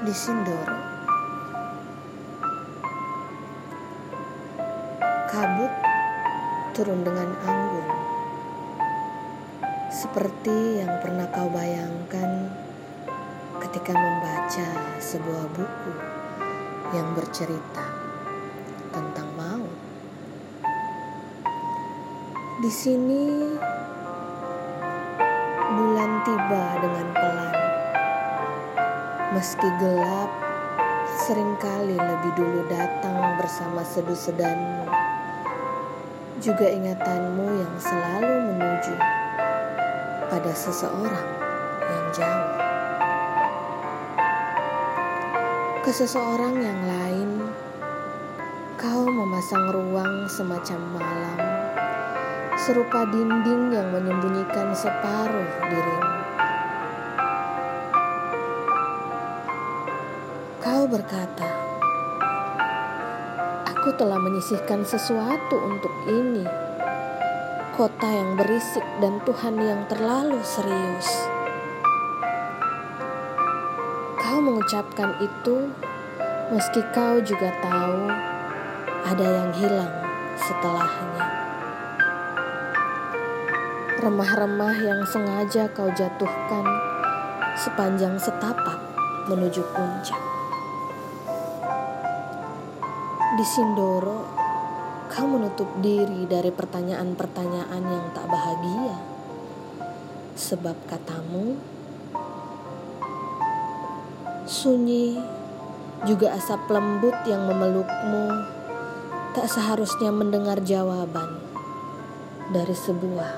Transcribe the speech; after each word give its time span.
di 0.00 0.14
Sindoro. 0.16 0.80
Kabut 5.28 5.72
turun 6.72 7.04
dengan 7.04 7.28
anggun, 7.44 7.88
seperti 9.92 10.80
yang 10.80 11.04
pernah 11.04 11.28
kau 11.28 11.52
bayangkan 11.52 12.48
ketika 13.68 13.92
membaca 13.92 14.68
sebuah 15.04 15.44
buku 15.52 15.92
yang 16.96 17.12
bercerita 17.12 17.86
tentang 18.96 19.28
maut. 19.36 19.76
Di 22.64 22.72
sini 22.72 23.24
bulan 25.76 26.10
tiba 26.24 26.64
dengan 26.80 27.06
pelan 27.12 27.29
Meski 29.40 29.72
gelap, 29.80 30.28
sering 31.24 31.56
kali 31.56 31.96
lebih 31.96 32.32
dulu 32.36 32.60
datang 32.68 33.40
bersama 33.40 33.80
sedu 33.80 34.12
sedanmu. 34.12 34.84
Juga 36.44 36.68
ingatanmu 36.68 37.48
yang 37.48 37.74
selalu 37.80 38.52
menuju 38.52 39.00
pada 40.28 40.52
seseorang 40.52 41.28
yang 41.88 42.06
jauh. 42.12 42.52
Ke 45.88 45.90
seseorang 45.96 46.60
yang 46.60 46.80
lain, 46.84 47.30
kau 48.76 49.08
memasang 49.08 49.72
ruang 49.72 50.28
semacam 50.36 51.00
malam, 51.00 51.40
serupa 52.60 53.08
dinding 53.08 53.72
yang 53.72 53.88
menyembunyikan 53.88 54.76
separuh 54.76 55.48
dirimu. 55.72 56.19
Kau 60.60 60.84
berkata, 60.84 61.48
"Aku 63.64 63.96
telah 63.96 64.20
menyisihkan 64.20 64.84
sesuatu 64.84 65.56
untuk 65.56 65.88
ini." 66.04 66.44
Kota 67.72 68.04
yang 68.04 68.36
berisik 68.36 68.84
dan 69.00 69.24
Tuhan 69.24 69.56
yang 69.56 69.88
terlalu 69.88 70.36
serius. 70.44 71.08
Kau 74.20 74.36
mengucapkan 74.44 75.16
itu 75.24 75.72
meski 76.52 76.84
kau 76.92 77.16
juga 77.24 77.56
tahu 77.64 78.12
ada 79.08 79.26
yang 79.40 79.50
hilang 79.56 79.96
setelahnya. 80.36 81.24
Remah-remah 84.04 84.76
yang 84.76 85.00
sengaja 85.08 85.72
kau 85.72 85.88
jatuhkan 85.96 86.68
sepanjang 87.56 88.20
setapak 88.20 88.76
menuju 89.24 89.64
puncak. 89.72 90.39
Di 93.40 93.48
Sindoro, 93.48 94.28
kau 95.08 95.24
menutup 95.24 95.64
diri 95.80 96.28
dari 96.28 96.52
pertanyaan-pertanyaan 96.52 97.82
yang 97.88 98.12
tak 98.12 98.28
bahagia. 98.28 99.00
Sebab 100.36 100.76
katamu, 100.84 101.56
sunyi 104.44 105.16
juga 106.04 106.36
asap 106.36 106.68
lembut 106.68 107.16
yang 107.24 107.48
memelukmu 107.48 108.44
tak 109.32 109.48
seharusnya 109.48 110.12
mendengar 110.12 110.60
jawaban 110.60 111.40
dari 112.52 112.76
sebuah 112.76 113.30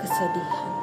kesedihan. 0.00 0.81